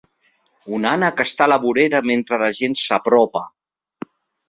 Un 0.77 0.87
ànec 0.91 1.21
està 1.25 1.47
a 1.47 1.49
la 1.53 1.59
vorera 1.67 2.01
mentre 2.09 2.43
la 2.47 2.51
gent 2.63 2.79
s'apropa. 2.89 3.49